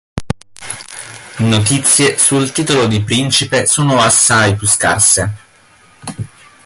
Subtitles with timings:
[1.41, 5.33] Notizie sul titolo di Principe sono assai più scarse.